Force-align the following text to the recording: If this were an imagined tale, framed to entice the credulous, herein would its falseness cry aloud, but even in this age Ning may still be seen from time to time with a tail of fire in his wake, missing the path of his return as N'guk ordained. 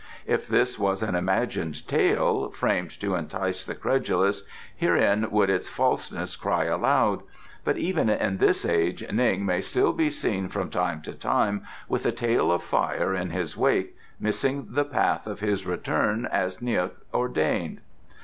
If 0.25 0.47
this 0.47 0.79
were 0.79 0.95
an 1.03 1.13
imagined 1.13 1.87
tale, 1.87 2.49
framed 2.49 2.99
to 3.01 3.13
entice 3.13 3.63
the 3.65 3.75
credulous, 3.75 4.43
herein 4.75 5.29
would 5.29 5.51
its 5.51 5.69
falseness 5.69 6.35
cry 6.35 6.63
aloud, 6.63 7.21
but 7.63 7.77
even 7.77 8.09
in 8.09 8.37
this 8.39 8.65
age 8.65 9.05
Ning 9.11 9.45
may 9.45 9.61
still 9.61 9.93
be 9.93 10.09
seen 10.09 10.47
from 10.49 10.71
time 10.71 11.03
to 11.03 11.13
time 11.13 11.67
with 11.87 12.03
a 12.07 12.11
tail 12.11 12.51
of 12.51 12.63
fire 12.63 13.13
in 13.13 13.29
his 13.29 13.55
wake, 13.55 13.95
missing 14.19 14.65
the 14.71 14.85
path 14.85 15.27
of 15.27 15.39
his 15.41 15.67
return 15.67 16.25
as 16.31 16.57
N'guk 16.63 16.93
ordained. 17.13 17.79